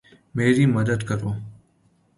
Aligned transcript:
میری 0.35 0.65
مدد 0.65 1.03
کرو 1.03 1.35